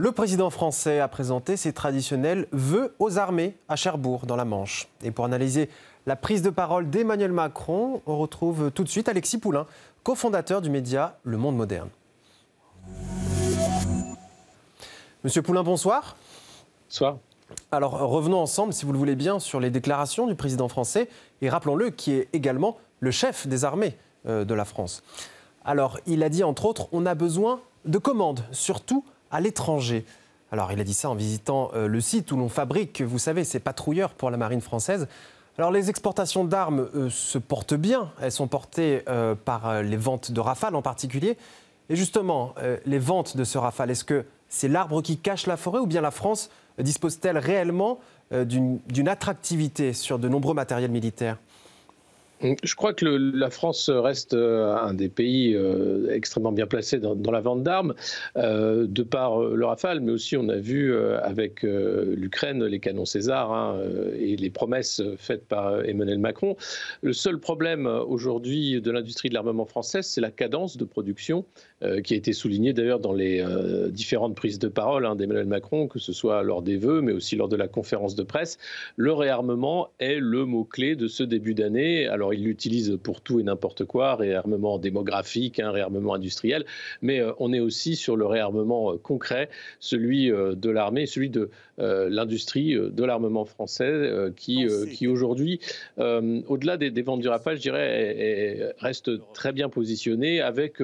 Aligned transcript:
Le 0.00 0.12
président 0.12 0.48
français 0.48 0.98
a 0.98 1.08
présenté 1.08 1.58
ses 1.58 1.74
traditionnels 1.74 2.46
vœux 2.52 2.94
aux 2.98 3.18
armées 3.18 3.54
à 3.68 3.76
Cherbourg, 3.76 4.24
dans 4.24 4.34
la 4.34 4.46
Manche. 4.46 4.88
Et 5.02 5.10
pour 5.10 5.26
analyser 5.26 5.68
la 6.06 6.16
prise 6.16 6.40
de 6.40 6.48
parole 6.48 6.88
d'Emmanuel 6.88 7.32
Macron, 7.32 8.00
on 8.06 8.16
retrouve 8.16 8.70
tout 8.70 8.82
de 8.82 8.88
suite 8.88 9.10
Alexis 9.10 9.36
Poulain, 9.36 9.66
cofondateur 10.02 10.62
du 10.62 10.70
média 10.70 11.18
Le 11.22 11.36
Monde 11.36 11.54
Moderne. 11.58 11.90
Monsieur 15.22 15.42
Poulain, 15.42 15.62
bonsoir. 15.62 16.16
Bonsoir. 16.88 17.18
Alors 17.70 17.98
revenons 17.98 18.38
ensemble, 18.38 18.72
si 18.72 18.86
vous 18.86 18.92
le 18.92 18.98
voulez 18.98 19.16
bien, 19.16 19.38
sur 19.38 19.60
les 19.60 19.68
déclarations 19.68 20.26
du 20.26 20.34
président 20.34 20.68
français 20.68 21.10
et 21.42 21.50
rappelons-le 21.50 21.90
qui 21.90 22.12
est 22.12 22.30
également 22.32 22.78
le 23.00 23.10
chef 23.10 23.46
des 23.46 23.66
armées 23.66 23.98
euh, 24.26 24.46
de 24.46 24.54
la 24.54 24.64
France. 24.64 25.02
Alors 25.62 25.98
il 26.06 26.22
a 26.22 26.30
dit 26.30 26.42
entre 26.42 26.64
autres, 26.64 26.88
on 26.92 27.04
a 27.04 27.14
besoin 27.14 27.60
de 27.84 27.98
commandes, 27.98 28.46
surtout 28.50 29.04
à 29.30 29.40
l'étranger. 29.40 30.04
Alors 30.52 30.72
il 30.72 30.80
a 30.80 30.84
dit 30.84 30.94
ça 30.94 31.10
en 31.10 31.14
visitant 31.14 31.70
euh, 31.74 31.86
le 31.86 32.00
site 32.00 32.32
où 32.32 32.36
l'on 32.36 32.48
fabrique, 32.48 33.02
vous 33.02 33.18
savez, 33.18 33.44
ces 33.44 33.60
patrouilleurs 33.60 34.14
pour 34.14 34.30
la 34.30 34.36
marine 34.36 34.60
française. 34.60 35.06
Alors 35.58 35.70
les 35.70 35.90
exportations 35.90 36.44
d'armes 36.44 36.88
euh, 36.94 37.10
se 37.10 37.38
portent 37.38 37.74
bien, 37.74 38.10
elles 38.20 38.32
sont 38.32 38.48
portées 38.48 39.02
euh, 39.08 39.34
par 39.34 39.82
les 39.82 39.96
ventes 39.96 40.32
de 40.32 40.40
Rafale 40.40 40.74
en 40.74 40.82
particulier. 40.82 41.36
Et 41.88 41.96
justement, 41.96 42.54
les 42.86 43.00
ventes 43.00 43.36
de 43.36 43.42
ce 43.42 43.58
Rafale, 43.58 43.90
est-ce 43.90 44.04
que 44.04 44.24
c'est 44.48 44.68
l'arbre 44.68 45.02
qui 45.02 45.18
cache 45.18 45.48
la 45.48 45.56
forêt 45.56 45.80
ou 45.80 45.86
bien 45.86 46.00
la 46.00 46.12
France 46.12 46.48
dispose-t-elle 46.78 47.36
réellement 47.36 47.98
d'une 48.30 49.08
attractivité 49.08 49.92
sur 49.92 50.20
de 50.20 50.28
nombreux 50.28 50.54
matériels 50.54 50.92
militaires? 50.92 51.38
Je 52.62 52.74
crois 52.74 52.94
que 52.94 53.04
la 53.04 53.50
France 53.50 53.90
reste 53.90 54.34
euh, 54.34 54.74
un 54.74 54.94
des 54.94 55.08
pays 55.08 55.54
euh, 55.54 56.10
extrêmement 56.10 56.52
bien 56.52 56.66
placés 56.66 56.98
dans, 56.98 57.30
la 57.30 57.40
vente 57.40 57.62
d'armes, 57.62 57.94
euh, 58.36 58.86
de 58.88 59.02
par 59.02 59.40
le 59.40 59.64
Rafale, 59.66 60.00
mais 60.00 60.12
aussi 60.12 60.36
on 60.36 60.48
a 60.48 60.56
vu 60.56 60.94
avec 61.22 61.62
l'Ukraine 61.62 62.64
les 62.64 62.80
canons 62.80 63.04
César 63.04 63.52
hein, 63.52 63.78
et 64.18 64.36
les 64.36 64.50
promesses 64.50 65.02
faites 65.16 65.46
par 65.46 65.84
Emmanuel 65.84 66.18
Macron. 66.18 66.56
Le 67.02 67.12
seul 67.12 67.38
problème 67.38 67.86
aujourd'hui 67.86 68.80
de 68.80 68.90
l'industrie 68.90 69.28
de 69.28 69.34
l'armement 69.34 69.66
française, 69.66 70.06
c'est 70.06 70.20
la 70.20 70.30
cadence 70.30 70.76
de 70.76 70.84
production 70.84 71.44
qui 72.04 72.14
a 72.14 72.16
été 72.16 72.32
soulignée 72.32 72.72
d'ailleurs 72.72 73.00
dans 73.00 73.12
les 73.12 73.44
différentes 73.90 74.34
prises 74.34 74.58
de 74.58 74.68
parole 74.68 75.06
hein, 75.06 75.16
d'Emmanuel 75.16 75.46
Macron, 75.46 75.88
que 75.88 75.98
ce 75.98 76.12
soit 76.12 76.42
lors 76.42 76.62
des 76.62 76.76
vœux, 76.76 77.00
mais 77.00 77.12
aussi 77.12 77.36
lors 77.36 77.48
de 77.48 77.56
la 77.56 77.68
conférence 77.68 78.14
de 78.14 78.22
presse. 78.22 78.58
Le 78.96 79.12
réarmement 79.12 79.88
est 79.98 80.18
le 80.18 80.44
mot-clé 80.44 80.96
de 80.96 81.08
ce 81.08 81.22
début 81.22 81.54
d'année. 81.54 82.08
Il 82.32 82.44
l'utilise 82.44 82.98
pour 83.02 83.20
tout 83.20 83.40
et 83.40 83.42
n'importe 83.42 83.84
quoi, 83.84 84.16
réarmement 84.16 84.78
démographique, 84.78 85.60
hein, 85.60 85.70
réarmement 85.70 86.14
industriel, 86.14 86.64
mais 87.02 87.20
euh, 87.20 87.32
on 87.38 87.52
est 87.52 87.60
aussi 87.60 87.96
sur 87.96 88.16
le 88.16 88.26
réarmement 88.26 88.92
euh, 88.92 88.96
concret, 88.96 89.48
celui 89.78 90.30
euh, 90.30 90.54
de 90.54 90.70
l'armée, 90.70 91.06
celui 91.06 91.30
de 91.30 91.50
l'industrie 91.78 92.74
de 92.74 93.04
l'armement 93.04 93.46
français, 93.46 94.12
qui, 94.36 94.66
qui 94.92 95.08
aujourd'hui, 95.08 95.60
au-delà 95.96 96.76
des, 96.76 96.90
des, 96.90 97.00
ventes 97.00 97.22
du 97.22 97.28
Rafale, 97.28 97.56
je 97.56 97.62
dirais, 97.62 98.74
reste 98.76 99.10
très 99.32 99.52
bien 99.52 99.70
positionné 99.70 100.42
avec 100.42 100.82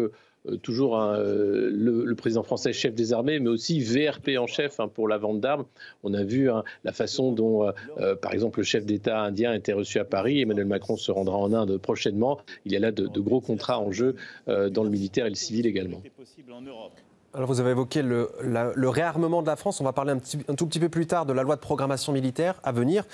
toujours 0.62 1.00
euh, 1.00 1.70
le, 1.72 2.14
président 2.14 2.42
français 2.42 2.72
chef 2.72 2.94
des 2.94 3.12
armées, 3.12 3.38
mais 3.38 3.48
aussi 3.48 3.80
VRP 3.80 4.38
en 4.38 4.46
chef 4.46 4.80
hein, 4.80 4.88
pour 4.88 5.08
la 5.08 5.18
vente 5.18 5.40
d'armes. 5.40 5.64
On 6.02 6.14
a 6.14 6.22
vu 6.22 6.50
hein, 6.50 6.64
la 6.84 6.92
façon 6.92 7.32
dont, 7.32 7.70
euh, 7.98 8.14
par 8.14 8.32
exemple, 8.32 8.60
le 8.60 8.64
chef 8.64 8.86
d'État 8.86 9.20
indien 9.20 9.52
été 9.52 9.72
reçu 9.72 9.98
à 9.98 10.04
Paris. 10.04 10.40
Emmanuel 10.40 10.66
Macron 10.66 10.96
se 10.96 11.10
rendra 11.10 11.36
en 11.36 11.52
Inde 11.52 11.76
prochainement. 11.78 12.38
Il 12.64 12.72
y 12.72 12.76
a 12.76 12.80
là 12.80 12.92
de, 12.92 13.06
gros 13.20 13.40
contrats 13.40 13.80
en 13.80 13.90
jeu 13.90 14.14
dans 14.46 14.84
le 14.84 14.90
militaire 14.90 15.26
et 15.26 15.30
le 15.30 15.34
civil 15.34 15.66
également. 15.66 16.02
Alors 17.34 17.48
vous 17.48 17.60
avez 17.60 17.72
évoqué 17.72 18.02
le, 18.02 18.30
réarmement 18.88 19.42
de 19.42 19.46
la 19.46 19.56
France. 19.56 19.80
On 19.80 19.84
va 19.84 19.92
parler 19.92 20.12
un 20.12 20.54
tout 20.54 20.66
petit 20.66 20.80
peu 20.80 20.88
plus 20.88 21.06
tard 21.06 21.26
de 21.26 21.32
la 21.32 21.42
loi 21.42 21.56
de 21.56 21.60
programmation 21.60 22.12
militaire 22.12 22.60
à 22.62 22.72
venir. 22.72 23.04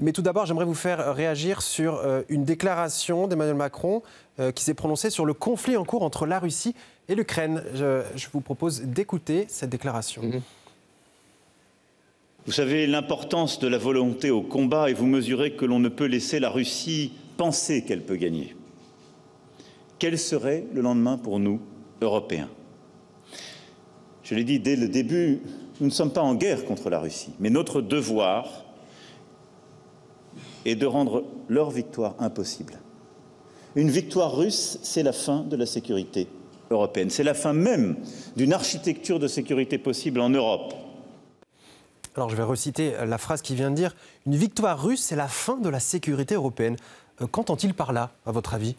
Mais 0.00 0.12
tout 0.12 0.22
d'abord, 0.22 0.46
j'aimerais 0.46 0.64
vous 0.64 0.74
faire 0.74 1.14
réagir 1.14 1.60
sur 1.60 1.96
euh, 1.96 2.22
une 2.28 2.44
déclaration 2.44 3.26
d'Emmanuel 3.26 3.56
Macron 3.56 4.02
euh, 4.38 4.52
qui 4.52 4.62
s'est 4.62 4.74
prononcée 4.74 5.10
sur 5.10 5.26
le 5.26 5.34
conflit 5.34 5.76
en 5.76 5.84
cours 5.84 6.04
entre 6.04 6.24
la 6.24 6.38
Russie 6.38 6.74
et 7.08 7.16
l'Ukraine. 7.16 7.64
Je, 7.74 8.02
vous 8.32 8.40
propose 8.40 8.82
d'écouter 8.82 9.46
cette 9.48 9.70
déclaration. 9.70 10.22
Mhm. 10.22 10.40
Vous 12.46 12.52
savez 12.52 12.86
l'importance 12.86 13.58
de 13.58 13.66
la 13.66 13.76
volonté 13.76 14.30
au 14.30 14.40
combat 14.40 14.88
et 14.88 14.94
vous 14.94 15.06
mesurez 15.06 15.52
que 15.52 15.64
l'on 15.64 15.80
ne 15.80 15.88
peut 15.88 16.06
laisser 16.06 16.38
la 16.38 16.48
Russie 16.48 17.12
penser 17.36 17.84
qu'elle 17.84 18.02
peut 18.02 18.16
gagner. 18.16 18.54
Quel 19.98 20.16
serait 20.16 20.64
le 20.72 20.80
lendemain 20.80 21.18
pour 21.18 21.40
nous, 21.40 21.60
Européens? 22.00 22.48
Je 24.22 24.34
l'ai 24.36 24.44
dit 24.44 24.60
dès 24.60 24.76
le 24.76 24.88
début, 24.88 25.40
nous 25.80 25.88
ne 25.88 25.92
sommes 25.92 26.12
pas 26.12 26.22
en 26.22 26.36
guerre 26.36 26.64
contre 26.64 26.88
la 26.88 27.00
Russie, 27.00 27.32
mais 27.40 27.50
notre 27.50 27.80
devoir 27.80 28.64
et 30.64 30.74
de 30.74 30.86
rendre 30.86 31.24
leur 31.48 31.70
victoire 31.70 32.14
impossible. 32.18 32.78
Une 33.76 33.90
victoire 33.90 34.36
russe, 34.36 34.78
c'est 34.82 35.02
la 35.02 35.12
fin 35.12 35.40
de 35.42 35.56
la 35.56 35.66
sécurité 35.66 36.28
européenne. 36.70 37.10
C'est 37.10 37.22
la 37.22 37.34
fin 37.34 37.52
même 37.52 37.96
d'une 38.36 38.52
architecture 38.52 39.18
de 39.18 39.28
sécurité 39.28 39.78
possible 39.78 40.20
en 40.20 40.30
Europe. 40.30 40.74
Alors 42.16 42.30
je 42.30 42.36
vais 42.36 42.42
reciter 42.42 42.94
la 43.06 43.18
phrase 43.18 43.42
qui 43.42 43.54
vient 43.54 43.70
de 43.70 43.76
dire 43.76 43.94
Une 44.26 44.34
victoire 44.34 44.82
russe, 44.82 45.00
c'est 45.00 45.16
la 45.16 45.28
fin 45.28 45.56
de 45.56 45.68
la 45.68 45.80
sécurité 45.80 46.34
européenne. 46.34 46.76
Euh, 47.20 47.26
qu'entend-il 47.26 47.74
par 47.74 47.92
là, 47.92 48.10
à 48.26 48.32
votre 48.32 48.54
avis? 48.54 48.74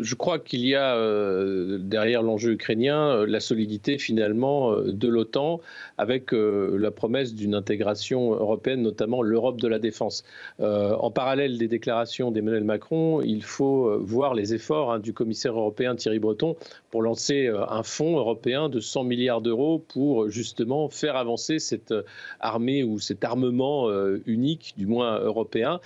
Je 0.00 0.14
crois 0.14 0.38
qu'il 0.38 0.66
y 0.66 0.74
a 0.74 0.96
euh, 0.96 1.78
derrière 1.78 2.22
l'enjeu 2.22 2.52
ukrainien 2.52 3.08
euh, 3.08 3.26
la 3.26 3.40
solidité 3.40 3.98
finalement 3.98 4.72
euh, 4.72 4.92
de 4.92 5.08
l'OTAN 5.08 5.60
avec 5.98 6.32
la 6.32 6.90
promesse 6.90 7.34
d'une 7.34 7.54
intégration 7.54 8.32
européenne, 8.32 8.82
notamment 8.82 9.22
l'Europe 9.22 9.60
de 9.60 9.68
la 9.68 9.78
défense. 9.78 10.24
en 10.58 11.10
parallèle 11.10 11.56
des 11.56 11.68
déclarations 11.68 12.32
d'Emmanuel 12.32 12.64
Macron, 12.64 13.20
il 13.22 13.44
faut 13.44 13.96
voir 14.00 14.34
les 14.34 14.54
efforts 14.54 14.92
hein, 14.92 14.98
du 14.98 15.12
commissaire 15.12 15.56
européen 15.56 15.94
Thierry 15.94 16.18
Breton 16.18 16.56
pour 16.90 17.02
lancer 17.02 17.48
un 17.48 17.82
fonds 17.84 18.18
européen 18.18 18.68
de 18.68 18.80
100 18.80 19.04
milliards 19.04 19.40
d'euros 19.40 19.84
pour 19.86 20.28
justement 20.28 20.88
faire 20.88 21.16
avancer 21.16 21.60
cette 21.60 21.94
armée 22.40 22.82
ou 22.82 22.98
cet 22.98 23.22
armement 23.22 23.88
unique, 24.26 24.74
du 24.76 24.86
moins 24.86 25.20
européen. 25.20 25.80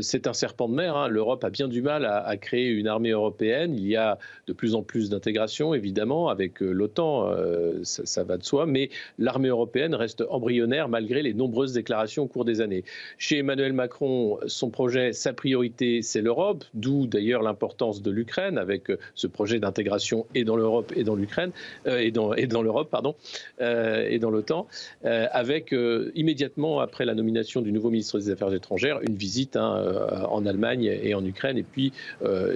C'est 0.00 0.28
un 0.28 0.32
serpent 0.32 0.68
de 0.68 0.74
mer. 0.74 0.96
Hein. 0.96 1.08
L'Europe 1.08 1.42
a 1.42 1.50
bien 1.50 1.66
du 1.66 1.82
mal 1.82 2.04
à 2.04 2.36
créer 2.36 2.68
une 2.68 2.86
armée 2.86 3.10
européenne 3.10 3.39
il 3.40 3.86
y 3.86 3.96
a 3.96 4.18
de 4.46 4.52
plus 4.52 4.74
en 4.74 4.82
plus 4.82 5.10
d'intégration, 5.10 5.74
évidemment, 5.74 6.28
avec 6.28 6.62
euh, 6.62 6.70
l'OTAN, 6.70 7.28
euh, 7.28 7.80
ça, 7.82 8.24
va 8.24 8.36
de 8.36 8.44
soi, 8.44 8.66
mais 8.66 8.90
l'armée 9.18 9.48
européenne 9.48 9.94
reste 9.94 10.24
embryonnaire 10.28 10.88
malgré 10.88 11.22
les 11.22 11.34
nombreuses 11.34 11.72
déclarations 11.72 12.24
au 12.24 12.26
cours 12.26 12.44
des 12.44 12.60
années. 12.60 12.84
Chez 13.18 13.38
Emmanuel 13.38 13.72
Macron, 13.72 14.38
son 14.46 14.70
projet, 14.70 15.12
sa 15.12 15.32
priorité, 15.32 16.02
c'est 16.02 16.22
l'Europe, 16.22 16.64
d'où 16.74 17.06
d'ailleurs 17.06 17.42
l'importance 17.42 18.02
de 18.02 18.10
l'Ukraine, 18.10 18.58
avec 18.58 18.90
euh, 18.90 18.98
ce 19.14 19.26
projet 19.26 19.60
d'intégration 19.60 20.26
et 20.34 20.44
dans 20.44 20.56
l'Europe 20.56 20.92
et 20.96 21.04
dans 21.04 21.14
l'Ukraine, 21.14 21.52
et 21.86 22.10
dans, 22.10 22.62
l'Europe, 22.62 22.88
pardon, 22.90 23.14
et 23.60 24.18
dans 24.18 24.30
l'OTAN, 24.30 24.66
avec 25.02 25.74
immédiatement 26.14 26.80
après 26.80 27.04
la 27.04 27.14
nomination 27.14 27.62
du 27.62 27.72
nouveau 27.72 27.90
ministre 27.90 28.18
des 28.18 28.30
Affaires 28.30 28.52
étrangères, 28.52 29.00
une 29.02 29.14
visite 29.14 29.56
hein, 29.56 30.26
en 30.28 30.46
Allemagne 30.46 30.84
et 30.84 31.14
en 31.14 31.24
Ukraine, 31.24 31.58
et 31.58 31.62
puis 31.62 31.92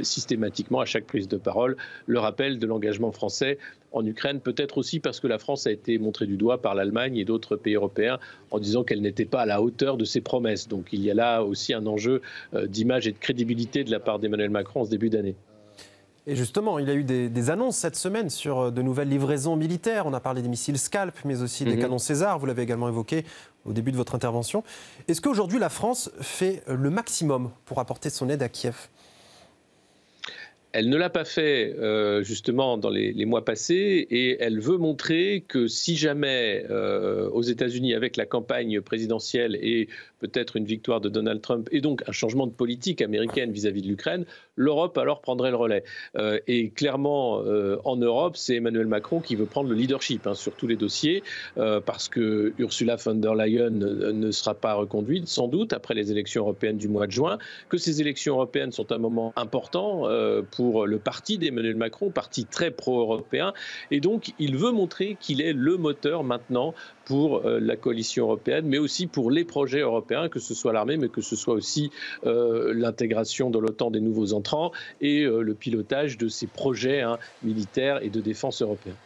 systématiquement 0.03 0.74
à 0.81 0.85
chaque 0.85 1.07
prise 1.07 1.29
de 1.29 1.37
parole 1.37 1.77
le 2.07 2.19
rappel 2.19 2.59
de 2.59 2.67
l'engagement 2.67 3.13
français 3.13 3.59
en 3.93 4.05
Ukraine, 4.05 4.41
peut-être 4.41 4.79
aussi 4.79 4.99
parce 4.99 5.21
que 5.21 5.29
la 5.29 5.39
France 5.39 5.67
a 5.67 5.71
été 5.71 5.99
montrée 5.99 6.27
du 6.27 6.37
doigt 6.37 6.61
par 6.61 6.75
l'Allemagne 6.75 7.17
et 7.17 7.25
d'autres 7.25 7.57
pays 7.57 7.75
européens 7.75 8.19
en 8.51 8.59
disant 8.59 8.83
qu'elle 8.83 9.01
n'était 9.01 9.25
pas 9.25 9.43
à 9.43 9.47
la 9.47 9.63
hauteur 9.63 9.97
de 9.97 10.05
ses 10.05 10.21
promesses. 10.21 10.69
Donc 10.69 10.89
il 10.93 11.01
y 11.01 11.11
a 11.11 11.15
là 11.15 11.43
aussi 11.43 11.73
un 11.73 11.87
enjeu 11.87 12.21
euh, 12.55 12.67
d'image 12.67 13.07
et 13.07 13.13
de 13.13 13.19
crédibilité 13.19 13.85
de 13.85 13.91
la 13.91 14.01
part 14.01 14.19
d'Emmanuel 14.19 14.51
Macron 14.51 14.81
en 14.81 14.85
ce 14.85 14.91
début 14.91 15.11
d'année. 15.11 15.37
Et 16.27 16.37
justement, 16.37 16.79
il 16.79 16.89
y 16.89 16.91
a 16.91 16.95
eu 16.95 17.05
des, 17.05 17.51
annonces 17.51 17.77
cette 17.77 17.97
semaine 17.97 18.31
sur 18.31 18.59
euh, 18.59 18.71
de 18.71 18.83
nouvelles 18.83 19.11
livraisons 19.11 19.57
militaires. 19.57 20.07
On 20.07 20.15
a 20.15 20.21
parlé 20.21 20.41
des 20.41 20.49
missiles 20.49 20.79
Scalp, 20.79 21.15
mais 21.25 21.43
aussi 21.43 21.65
des 21.65 21.77
mhm. 21.77 21.83
canons 21.83 21.99
César. 21.99 22.39
Vous 22.39 22.47
l'avez 22.47 22.63
également 22.63 22.89
évoqué 22.89 23.25
au 23.67 23.73
début 23.73 23.93
de 23.93 23.97
votre 23.97 24.15
intervention. 24.15 24.65
Est-ce 25.07 25.21
qu'aujourd'hui 25.21 25.59
la 25.59 25.69
France 25.69 26.11
fait 26.21 26.63
le 26.67 26.91
maximum 26.91 27.51
pour 27.67 27.79
apporter 27.79 28.11
son 28.11 28.29
aide 28.29 28.43
à 28.43 28.49
Kiev? 28.49 28.89
Elle 30.75 30.89
ne 30.89 30.97
l'a 30.97 31.09
pas 31.09 31.25
fait 31.25 31.73
euh, 31.79 32.25
justement 32.25 32.77
dans 32.77 32.91
les, 32.91 33.25
mois 33.27 33.45
passés 33.45 34.09
et 34.11 34.37
elle 34.41 34.59
veut 34.59 34.77
montrer 34.77 35.45
que 35.47 35.69
si 35.69 35.97
jamais 35.97 36.67
euh, 36.69 37.31
aux 37.31 37.43
États-Unis, 37.43 37.95
avec 37.95 38.17
la 38.17 38.27
campagne 38.27 38.81
présidentielle 38.81 39.57
et 39.63 39.89
peut-être 40.25 40.57
une 40.57 40.65
victoire 40.65 41.01
de 41.01 41.11
Donald 41.11 41.41
Trump 41.43 41.69
et 41.71 41.81
donc 41.81 42.03
un 42.07 42.13
changement 42.13 42.47
de 42.47 42.53
politique 42.53 43.03
américaine 43.03 43.53
vis-à-vis 43.53 43.83
de 43.83 43.89
l'Ukraine, 43.89 44.25
l'Europe 44.57 44.97
alors 44.97 45.21
prendrait 45.21 45.51
le 45.51 45.57
relais. 45.57 45.85
Euh, 46.17 46.39
et 46.47 46.71
clairement, 46.71 47.43
euh, 47.43 47.77
en 47.85 47.97
Europe, 47.97 48.37
c'est 48.37 48.57
Emmanuel 48.57 48.87
Macron 48.87 49.21
qui 49.21 49.37
veut 49.37 49.45
prendre 49.45 49.69
le 49.69 49.75
leadership 49.75 50.27
hein, 50.27 50.35
sur 50.35 50.55
tous 50.55 50.67
les 50.67 50.77
dossiers, 50.77 51.23
euh, 51.59 51.81
parce 51.81 52.09
que 52.09 52.55
Ursula 52.59 52.97
von 52.97 53.17
der 53.17 53.35
Leyen 53.35 53.71
ne 53.71 54.31
sera 54.31 54.55
pas 54.55 54.75
reconduite, 54.75 55.29
sans 55.29 55.49
doute, 55.49 55.73
après 55.73 55.95
les 55.95 56.11
élections 56.11 56.43
européennes 56.43 56.79
du 56.79 56.89
mois 56.89 57.07
de 57.07 57.13
juin, 57.13 57.39
que 57.69 57.77
ces 57.77 58.01
élections 58.01 58.37
européennes 58.37 58.73
sont 58.73 58.93
un 58.93 58.99
moment 58.99 59.33
important 59.37 60.05
pour 60.51 60.87
le 60.87 60.99
parti 60.99 61.39
d'Emmanuel 61.39 61.77
Macron, 61.77 62.11
parti 62.11 62.45
très 62.47 62.71
pro-européen, 62.71 63.53
et 63.91 64.01
donc 64.01 64.33
il 64.39 64.57
veut 64.57 64.73
montrer 64.73 65.17
qu'il 65.21 65.41
est 65.41 65.53
le 65.53 65.77
moteur 65.77 66.25
maintenant 66.25 66.75
pour 67.05 67.43
la 67.45 67.77
coalition 67.77 68.25
européenne, 68.25 68.67
mais 68.67 68.79
aussi 68.79 69.07
pour 69.07 69.31
les 69.31 69.45
projets 69.45 69.81
européens, 69.81 70.14
que 70.31 70.41
ce 70.41 70.55
soit 70.55 70.73
l'armée, 70.73 70.97
mais 70.97 71.09
que 71.09 71.21
ce 71.21 71.37
soit 71.37 71.55
aussi 71.55 71.91
l'intégration 72.25 73.51
dans 73.51 73.61
l'OTAN 73.61 73.91
des 73.91 74.01
nouveaux 74.01 74.33
entrants 74.33 74.73
et 75.01 75.23
euh, 75.23 75.43
le 75.43 75.55
pilotage 75.55 76.19
de 76.19 76.29
ces 76.29 76.47
projets 76.47 77.03
hein, 77.03 77.19
militaires 77.43 78.03
et 78.03 78.11
de 78.11 78.21
défense 78.21 78.63
européens. 78.63 78.97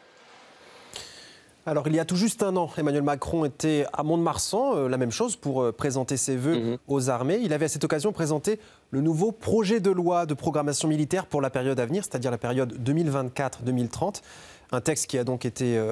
Alors, 1.67 1.87
il 1.87 1.95
y 1.95 2.01
a 2.01 2.07
tout 2.07 2.17
juste 2.17 2.43
un 2.43 2.57
an, 2.57 2.71
Emmanuel 2.79 3.03
Macron 3.03 3.45
était 3.45 3.85
à 3.93 4.03
Mont-de-Marsan, 4.03 4.75
euh, 4.75 4.89
la 4.89 4.97
même 4.97 5.11
chose, 5.11 5.37
pour 5.37 5.63
euh, 5.63 5.71
présenter 5.71 6.17
ses 6.17 6.35
vœux 6.35 6.59
mhm. 6.59 6.79
aux 6.89 7.11
armées. 7.11 7.41
Il 7.43 7.53
avait 7.53 7.67
à 7.67 7.69
cette 7.69 7.85
occasion 7.85 8.11
présenté 8.11 8.59
le 8.91 9.03
nouveau 9.03 9.33
projet 9.33 9.79
de 9.79 9.91
loi 9.91 10.25
de 10.25 10.33
programmation 10.33 10.89
militaire 10.89 11.27
pour 11.27 11.43
la 11.43 11.51
période 11.51 11.79
à 11.79 11.85
venir, 11.85 12.05
c'est-à-dire 12.05 12.31
la 12.31 12.39
période 12.39 12.73
2024-2030. 12.83 14.23
Un 14.71 14.81
texte 14.81 15.07
qui 15.07 15.17
a 15.19 15.25
donc 15.25 15.47
été 15.47 15.83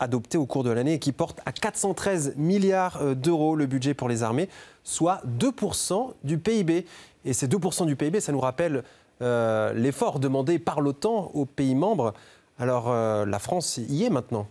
adopté 0.00 0.38
au 0.38 0.46
cours 0.46 0.64
de 0.64 0.70
l'année 0.70 0.94
et 0.94 0.98
qui 0.98 1.12
porte 1.12 1.40
à 1.44 1.52
413 1.52 2.34
milliards 2.36 3.14
d'euros 3.14 3.56
le 3.56 3.66
budget 3.66 3.92
pour 3.92 4.08
les 4.08 4.22
armées, 4.22 4.48
soit 4.84 5.20
2% 5.38 6.14
du 6.24 6.38
PIB. 6.38 6.86
Et 7.24 7.32
ces 7.34 7.46
2% 7.46 7.84
du 7.84 7.94
PIB, 7.94 8.20
ça 8.20 8.32
nous 8.32 8.40
rappelle 8.40 8.84
euh, 9.22 9.72
l'effort 9.74 10.18
demandé 10.18 10.58
par 10.58 10.80
l'OTAN 10.80 11.30
aux 11.34 11.44
pays 11.44 11.74
membres. 11.74 12.12
Alors 12.58 12.90
euh, 12.90 13.24
la 13.24 13.38
France 13.38 13.78
y 13.88 14.04
est 14.04 14.10
maintenant. 14.10 14.48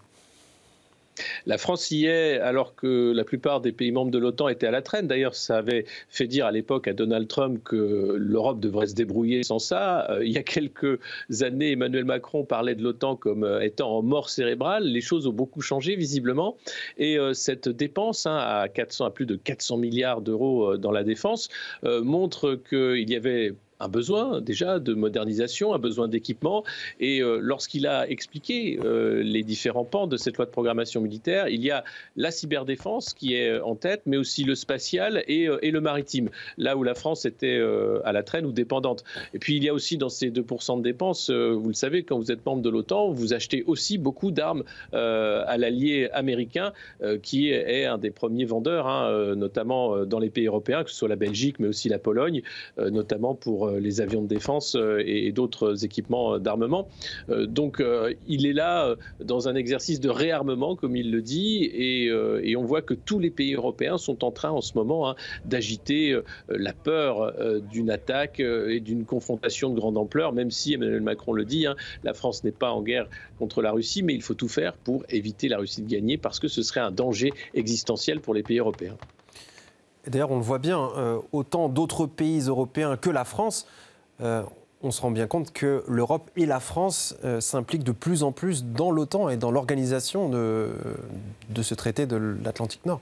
La 1.46 1.58
France 1.58 1.92
y 1.92 2.06
est 2.06 2.40
alors 2.40 2.76
que 2.76 3.12
la 3.14 3.24
plupart 3.24 3.62
des 3.62 3.72
pays 3.72 3.92
membres 3.92 4.12
de 4.12 4.18
l'OTAN 4.18 4.48
étaient 4.48 4.68
à 4.68 4.72
la 4.72 4.82
traîne. 4.82 5.08
D'ailleurs, 5.08 5.36
ça 5.36 5.58
avait 5.58 5.86
fait 6.10 6.28
dire 6.28 6.46
à 6.46 6.52
l'époque 6.52 6.88
à 6.88 6.94
Donald 6.94 7.28
Trump 7.28 7.62
que 7.64 8.16
l'Europe 8.18 8.60
devrait 8.60 8.88
se 8.88 8.96
débrouiller 8.96 9.44
sans 9.44 9.60
ça. 9.60 10.10
Euh, 10.10 10.26
il 10.26 10.32
y 10.32 10.38
a 10.38 10.44
quelques 10.44 11.00
années, 11.42 11.72
Emmanuel 11.72 12.06
Macron 12.06 12.44
parlait 12.44 12.76
de 12.76 12.84
l'OTAN 12.84 13.16
comme 13.16 13.44
euh, 13.44 13.62
étant 13.62 13.98
en 13.98 14.02
mort 14.02 14.30
cérébrale. 14.30 14.86
Les 14.86 15.02
choses 15.02 15.28
ont 15.28 15.34
beaucoup 15.34 15.62
changé 15.62 15.96
visiblement. 15.96 16.58
Et 16.98 17.18
euh, 17.18 17.34
cette 17.34 17.70
dépense 17.70 18.26
hein, 18.26 18.38
à, 18.38 18.68
400, 18.70 19.06
à 19.06 19.12
plus 19.12 19.26
de 19.26 19.36
400 19.36 19.78
milliards 19.78 20.22
d'euros 20.22 20.78
dans 20.78 20.92
la 20.92 21.04
défense 21.04 21.50
montre 21.84 22.56
qu'il 22.56 23.10
y 23.10 23.16
avait 23.16 23.54
un 23.82 23.88
besoin 23.88 24.42
déjà 24.42 24.80
de 24.80 24.94
modernisation, 24.94 25.74
un 25.74 25.80
besoin 25.80 26.08
d'équipement. 26.08 26.64
Et 27.00 27.22
euh, 27.22 27.40
lorsqu'il 27.42 27.88
a 27.88 28.08
expliqué 28.10 28.80
euh, 28.84 29.24
les 29.24 29.44
différents 29.44 29.86
pans 29.86 30.08
de 30.08 30.18
cette 30.18 30.38
loi 30.38 30.46
de 30.46 30.52
programmation 30.52 31.02
militaire, 31.02 31.48
il 31.48 31.62
y 31.62 31.72
a 31.72 31.84
la 32.16 32.32
cyberdéfense 32.32 33.14
qui 33.14 33.36
est 33.36 33.60
en 33.60 33.76
tête, 33.76 34.04
mais 34.06 34.18
aussi 34.18 34.44
le 34.44 34.56
spatial 34.56 35.24
et, 35.28 35.48
euh, 35.48 35.60
le 35.72 35.82
maritime, 35.82 36.30
là 36.58 36.76
où 36.76 36.84
la 36.84 36.94
France 36.94 37.24
était 37.26 37.62
à 38.04 38.12
la 38.12 38.24
traîne 38.24 38.46
ou 38.46 38.52
dépendante. 38.52 39.06
Et 39.34 39.40
puis 39.40 39.56
il 39.56 39.64
y 39.64 39.70
a 39.70 39.74
aussi 39.74 39.98
dans 39.98 40.10
ces 40.10 40.30
2% 40.30 40.80
de 40.80 40.84
dépenses, 40.84 41.32
vous 41.32 41.68
le 41.70 41.74
savez, 41.74 42.04
quand 42.04 42.20
vous 42.20 42.30
êtes 42.30 42.46
membre 42.46 42.62
de 42.62 42.70
l'OTAN, 42.70 43.12
vous 43.12 43.34
achetez 43.34 43.64
aussi 43.68 43.98
beaucoup 43.98 44.32
d'armes 44.32 44.64
à 44.92 45.58
l'allié 45.58 46.10
américain, 46.12 46.74
qui 47.24 47.52
est 47.52 47.86
un 47.86 47.98
des 47.98 48.12
premiers 48.12 48.44
vendeurs, 48.44 48.86
hein, 48.88 49.34
notamment 49.36 50.06
dans 50.06 50.20
les 50.20 50.30
pays 50.30 50.48
européens, 50.48 50.84
que 50.84 50.90
ce 50.90 50.98
soit 50.98 51.08
la 51.08 51.16
Belgique, 51.16 51.58
mais 51.60 51.70
aussi 51.70 51.88
la 51.88 52.00
Pologne, 52.00 52.42
notamment 52.78 53.34
pour 53.34 53.71
euh, 53.71 53.71
les 53.80 54.02
avions 54.02 54.22
de 54.22 54.28
défense 54.28 54.76
euh, 54.76 55.02
et, 55.06 55.32
d'autres 55.32 55.86
équipements 55.86 56.40
d'armement. 56.40 56.90
Euh, 57.30 57.46
donc 57.46 57.82
il 58.28 58.46
est 58.46 58.54
là 58.54 58.96
dans 59.24 59.48
un 59.48 59.56
exercice 59.56 60.00
de 60.00 60.10
réarmement, 60.10 60.76
comme 60.76 60.96
il 60.96 61.12
le 61.12 61.22
dit, 61.22 61.70
et, 61.74 62.12
on 62.56 62.64
voit 62.64 62.82
que 62.82 62.94
tous 62.94 63.18
les 63.18 63.32
pays 63.32 63.54
européens 63.54 63.98
sont 63.98 64.24
en 64.24 64.32
train 64.32 64.52
en 64.52 64.62
ce 64.62 64.74
moment 64.76 65.10
hein, 65.10 65.16
d'agiter 65.46 66.16
la 66.50 66.74
peur 66.74 67.34
d'une 67.72 67.90
attaque 67.90 68.40
et 68.40 68.80
d'une 68.80 69.06
confrontation 69.06 69.70
de 69.70 69.76
grande 69.76 69.98
ampleur, 69.98 70.34
même 70.34 70.52
si 70.52 70.74
Emmanuel 70.74 71.02
Macron 71.02 71.34
le 71.34 71.46
dit, 71.46 71.66
hein, 71.66 71.76
la 72.04 72.14
France 72.14 72.44
n'est 72.44 72.52
pas 72.52 72.72
en 72.72 72.82
guerre 72.82 73.08
contre 73.40 73.62
la 73.62 73.72
Russie, 73.72 74.04
mais 74.04 74.14
il 74.14 74.22
faut 74.22 74.36
tout 74.36 74.50
faire 74.50 74.74
pour 74.74 75.04
éviter 75.10 75.48
la 75.48 75.58
Russie 75.58 75.82
de 75.82 75.90
gagner 75.90 76.18
parce 76.18 76.40
que 76.40 76.48
ce 76.48 76.62
serait 76.62 76.82
un 76.82 76.92
danger 76.92 77.34
existentiel 77.54 78.20
pour 78.20 78.34
les 78.34 78.44
pays 78.44 78.60
européens. 78.60 78.98
D'ailleurs, 80.08 80.32
on 80.32 80.38
le 80.38 80.42
voit 80.42 80.58
bien, 80.58 80.90
euh, 80.98 81.20
autant 81.32 81.70
d'autres 81.70 82.06
pays 82.06 82.42
européens 82.42 82.98
que 82.98 83.10
la 83.10 83.24
France, 83.24 83.68
euh, 84.22 84.44
on 84.82 84.90
se 84.90 85.02
rend 85.02 85.12
bien 85.12 85.28
compte 85.28 85.54
que 85.54 85.84
l'Europe 85.88 86.30
et 86.36 86.46
la 86.46 86.60
France 86.60 87.16
euh, 87.24 87.40
s'impliquent 87.40 87.84
de 87.84 87.92
plus 87.92 88.24
en 88.24 88.32
plus 88.32 88.66
dans 88.66 88.90
l'OTAN 88.90 89.30
et 89.30 89.38
dans 89.38 89.52
l'organisation 89.52 90.28
de, 90.28 90.72
de 91.50 91.62
ce 91.62 91.76
traité 91.76 92.08
de 92.08 92.16
l'Atlantique 92.16 92.86
Nord. 92.86 93.00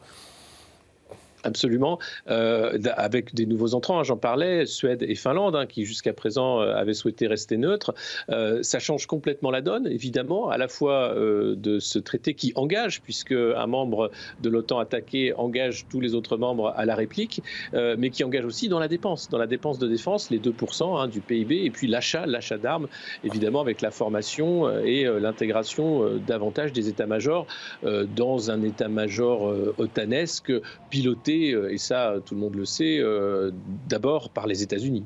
Absolument, 1.43 1.99
euh, 2.29 2.77
avec 2.97 3.33
des 3.33 3.45
nouveaux 3.45 3.73
entrants, 3.73 3.99
hein, 3.99 4.03
j'en 4.03 4.17
parlais, 4.17 4.65
Suède 4.65 5.03
et 5.07 5.15
Finlande, 5.15 5.55
hein, 5.55 5.65
qui 5.65 5.85
jusqu'à 5.85 6.11
présent 6.11 6.59
euh, 6.59 6.75
avaient 6.75 6.93
souhaité 6.93 7.27
rester 7.27 7.55
neutres. 7.55 7.93
Euh, 8.29 8.61
ça 8.61 8.79
change 8.79 9.05
complètement 9.05 9.49
la 9.49 9.61
donne, 9.61 9.87
évidemment, 9.87 10.49
à 10.49 10.57
la 10.57 10.67
fois 10.67 11.15
de 11.15 11.79
ce 11.79 11.97
traité 11.97 12.33
qui 12.33 12.51
engage, 12.55 13.01
puisque 13.01 13.31
un 13.31 13.67
membre 13.67 14.11
de 14.41 14.49
l'OTAN 14.49 14.79
attaqué 14.79 15.33
engage 15.33 15.85
tous 15.89 16.01
les 16.01 16.13
autres 16.13 16.35
membres 16.35 16.73
à 16.75 16.85
la 16.85 16.95
réplique, 16.95 17.41
mais 17.73 18.09
qui 18.09 18.23
engage 18.23 18.45
aussi 18.45 18.69
dans 18.69 18.79
la 18.79 18.87
dépense, 18.87 19.29
dans 19.29 19.37
la 19.37 19.47
dépense 19.47 19.79
de 19.79 19.87
défense, 19.87 20.29
les 20.29 20.39
2% 20.39 20.99
hein, 20.99 21.07
du 21.07 21.21
PIB, 21.21 21.63
et 21.63 21.69
puis 21.69 21.87
l'achat, 21.87 22.25
l'achat 22.25 22.57
d'armes, 22.57 22.87
évidemment, 23.23 23.61
avec 23.61 23.81
la 23.81 23.91
formation 23.91 24.69
et 24.79 25.03
l'intégration 25.03 26.19
davantage 26.25 26.73
des 26.73 26.89
états-majors 26.89 27.47
dans 27.83 28.51
un 28.51 28.61
état-major 28.61 29.53
otanesque 29.77 30.51
piloté 30.89 31.28
euh, 31.29 31.71
et 31.71 31.77
ça 31.77 32.15
tout 32.25 32.35
le 32.35 32.41
monde 32.41 32.55
le 32.55 32.65
sait, 32.65 32.97
euh, 32.99 33.51
d'abord 33.87 34.29
par 34.29 34.47
les 34.47 34.63
États-Unis. 34.63 35.05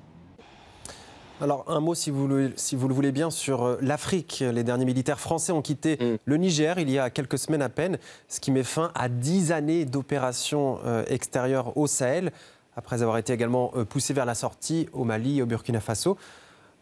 Alors 1.41 1.65
un 1.67 1.79
mot, 1.79 1.95
si 1.95 2.09
vous, 2.09 2.27
le, 2.27 2.53
si 2.55 2.75
vous 2.75 2.87
le 2.87 2.93
voulez 2.93 3.11
bien, 3.11 3.29
sur 3.29 3.63
euh, 3.63 3.77
l'Afrique. 3.81 4.43
Les 4.53 4.63
derniers 4.63 4.85
militaires 4.85 5.19
français 5.19 5.51
ont 5.51 5.61
quitté 5.61 5.97
mm. 5.97 6.17
le 6.23 6.37
Niger 6.37 6.79
il 6.79 6.89
y 6.89 6.99
a 6.99 7.09
quelques 7.09 7.37
semaines 7.37 7.61
à 7.61 7.69
peine, 7.69 7.97
ce 8.27 8.39
qui 8.39 8.51
met 8.51 8.63
fin 8.63 8.91
à 8.95 9.09
dix 9.09 9.51
années 9.51 9.85
d'opérations 9.85 10.79
extérieures 11.07 11.75
au 11.77 11.87
Sahel, 11.87 12.31
après 12.75 13.01
avoir 13.01 13.17
été 13.17 13.33
également 13.33 13.73
poussés 13.89 14.13
vers 14.13 14.25
la 14.25 14.35
sortie 14.35 14.87
au 14.93 15.03
Mali 15.03 15.39
et 15.39 15.41
au 15.41 15.45
Burkina 15.45 15.79
Faso. 15.79 16.17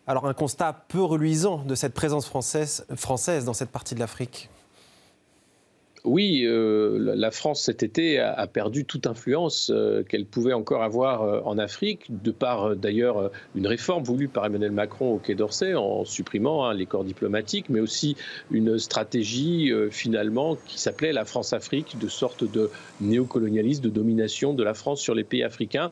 Alors 0.07 0.27
un 0.27 0.33
constat 0.33 0.85
peu 0.87 1.01
reluisant 1.01 1.59
de 1.59 1.75
cette 1.75 1.94
présence 1.94 2.25
française, 2.25 2.85
française 2.95 3.45
dans 3.45 3.53
cette 3.53 3.71
partie 3.71 3.95
de 3.95 3.99
l'Afrique 3.99 4.49
oui, 6.03 6.44
euh, 6.45 7.13
la 7.15 7.30
France 7.30 7.63
cet 7.63 7.83
été 7.83 8.19
a, 8.19 8.48
perdu 8.48 8.86
toute 8.86 9.06
influence 9.06 9.71
euh, 9.71 10.01
qu'elle 10.03 10.25
pouvait 10.25 10.53
encore 10.53 10.81
avoir 10.81 11.21
euh, 11.21 11.42
en 11.45 11.59
Afrique, 11.59 12.06
de 12.24 12.31
par 12.31 12.75
d'ailleurs 12.75 13.30
une 13.56 13.68
réforme 13.68 14.03
voulue 14.03 14.27
par 14.27 14.45
Emmanuel 14.45 14.71
Macron 14.71 15.13
au 15.13 15.18
Quai 15.18 15.36
d'Orsay 15.36 15.75
en 15.75 16.03
supprimant 16.03 16.65
hein, 16.65 16.74
les 16.74 16.88
corps 16.88 17.03
diplomatiques, 17.03 17.69
mais 17.69 17.80
aussi 17.80 18.15
une 18.50 18.80
stratégie 18.80 19.71
finalement 19.92 20.57
qui 20.65 20.80
s'appelait 20.80 21.13
la 21.13 21.25
France-Afrique, 21.25 21.97
de 21.99 22.07
sorte 22.07 22.49
de 22.52 22.71
néocolonialisme, 22.99 23.83
de 23.83 23.90
domination 23.90 24.54
de 24.54 24.64
la 24.64 24.73
France 24.73 25.02
sur 25.02 25.14
les 25.14 25.23
pays 25.23 25.44
africains, 25.44 25.92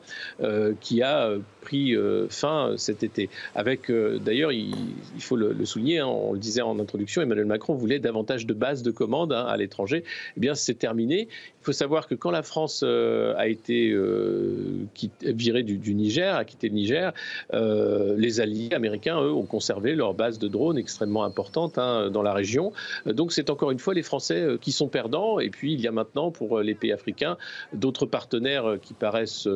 qui 0.80 1.02
a 1.02 1.30
pris 1.60 1.94
fin 2.28 2.74
cet 2.76 3.02
été. 3.02 3.28
Avec 3.54 3.90
d'ailleurs, 3.90 4.52
il, 4.52 4.74
faut 5.20 5.36
le, 5.36 5.64
souligner, 5.64 5.98
hein, 5.98 6.06
on 6.06 6.32
le 6.32 6.38
disait 6.38 6.62
en 6.62 6.78
introduction, 6.78 7.22
Emmanuel 7.22 7.46
Macron 7.46 7.74
voulait 7.74 7.98
davantage 7.98 8.46
de 8.46 8.54
bases 8.54 8.82
de 8.82 8.90
commandes 8.90 9.32
hein, 9.32 9.44
à 9.46 9.56
l'étranger 9.56 9.99
eh 10.36 10.40
bien 10.40 10.54
c'est 10.54 10.74
terminé. 10.74 11.28
Il 11.60 11.64
faut 11.64 11.72
savoir 11.72 12.08
que 12.08 12.14
quand 12.14 12.30
la 12.30 12.42
France 12.42 12.82
euh, 12.86 13.34
a 13.36 13.46
été 13.46 13.90
euh, 13.90 14.86
virée 15.22 15.62
du, 15.62 15.94
Niger, 15.94 16.34
a 16.34 16.46
quitté 16.46 16.70
le 16.70 16.74
Niger, 16.74 17.12
euh, 17.52 18.14
les 18.16 18.40
alliés 18.40 18.70
américains, 18.72 19.20
eux, 19.20 19.32
ont 19.32 19.44
conservé 19.44 19.94
leur 19.94 20.14
base 20.14 20.38
de 20.38 20.48
drones 20.48 20.78
extrêmement 20.78 21.22
importante 21.22 21.76
hein, 21.76 22.10
dans 22.10 22.22
la 22.22 22.32
région. 22.32 22.72
Donc 23.04 23.32
c'est 23.32 23.50
encore 23.50 23.72
une 23.72 23.78
fois 23.78 23.92
les 23.92 24.02
Français 24.02 24.56
qui 24.62 24.72
sont 24.72 24.88
perdants. 24.88 25.38
Et 25.38 25.50
puis 25.50 25.74
il 25.74 25.80
y 25.82 25.86
a 25.86 25.92
maintenant 25.92 26.30
pour 26.30 26.60
les 26.60 26.74
pays 26.74 26.92
africains 26.92 27.36
d'autres 27.74 28.06
partenaires 28.06 28.78
qui 28.80 28.94
paraissent 28.94 29.48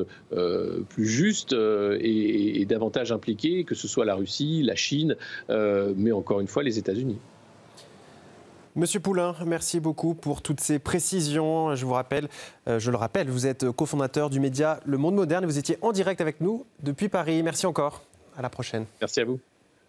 plus 0.91 1.07
justes 1.07 1.55
et, 1.55 2.61
et, 2.61 2.65
davantage 2.67 3.13
impliqués, 3.13 3.65
que 3.65 3.75
ce 3.75 3.89
soit 3.89 4.05
la 4.05 4.15
Russie, 4.15 4.63
la 4.63 4.77
Chine, 4.77 5.17
mais 5.49 6.13
encore 6.13 6.41
une 6.41 6.49
fois 6.49 6.63
les 6.63 6.79
États-Unis. 6.79 7.19
Monsieur 8.77 8.99
Poulain, 8.99 9.37
merci 9.47 9.79
beaucoup 9.79 10.15
pour 10.15 10.43
toutes 10.43 10.59
ces 10.59 10.81
précisions. 10.81 11.77
Je 11.77 11.87
vous 11.87 11.93
rappelle, 11.93 12.29
euh, 12.67 12.81
je 12.81 12.91
le 12.91 12.97
rappelle, 12.97 13.31
vous 13.31 13.47
êtes 13.47 13.71
cofondateur 13.71 14.31
du 14.31 14.41
média 14.41 14.81
Le 14.85 14.99
Monde 14.99 15.15
Moderne 15.15 15.45
et 15.45 15.47
vous 15.47 15.59
étiez 15.59 15.79
en 15.81 15.93
direct 15.93 16.21
avec 16.21 16.41
nous 16.41 16.67
depuis 16.83 17.09
Paris. 17.09 17.41
Merci 17.45 17.67
encore. 17.67 18.03
À 18.37 18.43
la 18.43 18.51
prochaine. 18.51 18.87
Merci 19.01 19.21
à 19.21 19.27
vous. 19.27 19.39